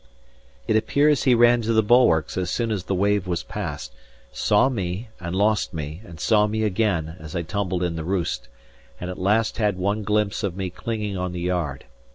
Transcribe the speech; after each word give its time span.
It 0.67 0.75
appears 0.75 1.25
he 1.25 1.35
ran 1.35 1.61
to 1.61 1.73
the 1.73 1.83
bulwarks 1.83 2.35
as 2.35 2.49
soon 2.49 2.71
as 2.71 2.85
the 2.85 2.95
wave 2.95 3.27
was 3.27 3.43
passed; 3.43 3.93
saw 4.31 4.67
me, 4.67 5.09
and 5.19 5.35
lost 5.35 5.75
me, 5.75 6.01
and 6.03 6.19
saw 6.19 6.47
me 6.47 6.63
again, 6.63 7.17
as 7.19 7.35
I 7.35 7.43
tumbled 7.43 7.83
in 7.83 7.97
the 7.97 8.03
roost; 8.03 8.47
and 8.99 9.11
at 9.11 9.19
last 9.19 9.57
had 9.59 9.77
one 9.77 10.01
glimpse 10.01 10.41
of 10.43 10.57
me 10.57 10.71
clinging 10.71 11.17
on 11.17 11.33
the 11.33 11.41
yard. 11.41 11.85